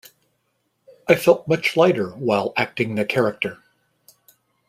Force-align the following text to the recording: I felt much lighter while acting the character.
I 1.07 1.13
felt 1.13 1.47
much 1.47 1.77
lighter 1.77 2.09
while 2.15 2.53
acting 2.57 2.95
the 2.95 3.05
character. 3.05 3.59